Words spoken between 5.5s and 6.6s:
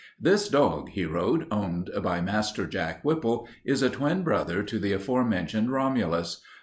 Romulus.